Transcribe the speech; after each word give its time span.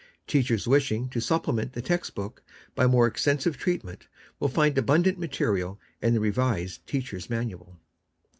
Teachers 0.25 0.65
wishing 0.67 1.09
to 1.09 1.21
supplement 1.21 1.73
the 1.73 1.81
text 1.83 2.15
book 2.15 2.41
by 2.73 2.87
more 2.87 3.07
extensi^'e 3.11 3.55
treatment, 3.55 4.07
will 4.39 4.47
find 4.47 4.75
abundant 4.75 5.19
material 5.19 5.79
in 6.01 6.15
the 6.15 6.19
revised 6.19 6.87
Teachers' 6.87 7.29
Manual. 7.29 7.79